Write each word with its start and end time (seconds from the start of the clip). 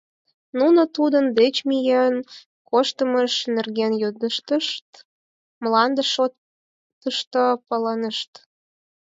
Нуно 0.59 0.81
тудын 0.95 1.25
деч 1.39 1.55
миен 1.69 2.15
коштмыж 2.69 3.33
нерген 3.55 3.91
йодыштыт, 4.01 4.67
мланде 5.63 6.03
шотышто 6.13 7.43
палынешт. 7.67 8.31